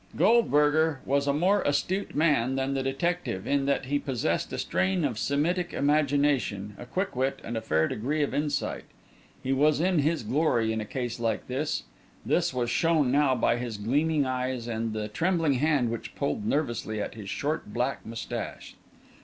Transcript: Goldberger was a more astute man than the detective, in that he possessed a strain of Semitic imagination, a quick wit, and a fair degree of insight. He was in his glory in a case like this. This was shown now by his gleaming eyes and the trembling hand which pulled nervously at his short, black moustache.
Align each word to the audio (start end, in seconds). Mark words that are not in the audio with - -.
Goldberger 0.15 0.99
was 1.05 1.27
a 1.27 1.31
more 1.31 1.61
astute 1.61 2.15
man 2.15 2.55
than 2.55 2.73
the 2.73 2.81
detective, 2.81 3.45
in 3.45 3.67
that 3.67 3.85
he 3.85 3.99
possessed 3.99 4.51
a 4.51 4.57
strain 4.57 5.05
of 5.05 5.19
Semitic 5.19 5.75
imagination, 5.75 6.75
a 6.79 6.87
quick 6.87 7.15
wit, 7.15 7.39
and 7.43 7.55
a 7.55 7.61
fair 7.61 7.87
degree 7.87 8.23
of 8.23 8.33
insight. 8.33 8.85
He 9.43 9.53
was 9.53 9.79
in 9.79 9.99
his 9.99 10.23
glory 10.23 10.73
in 10.73 10.81
a 10.81 10.85
case 10.85 11.19
like 11.19 11.45
this. 11.45 11.83
This 12.25 12.51
was 12.51 12.71
shown 12.71 13.11
now 13.11 13.35
by 13.35 13.57
his 13.57 13.77
gleaming 13.77 14.25
eyes 14.25 14.67
and 14.67 14.91
the 14.93 15.07
trembling 15.07 15.53
hand 15.59 15.91
which 15.91 16.15
pulled 16.15 16.47
nervously 16.47 16.99
at 16.99 17.13
his 17.13 17.29
short, 17.29 17.71
black 17.71 18.03
moustache. 18.03 18.73